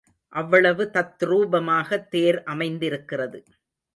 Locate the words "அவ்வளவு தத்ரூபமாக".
0.33-1.99